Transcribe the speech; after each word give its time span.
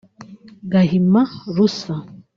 Gahima 0.71 1.23
Rusa 1.55 1.95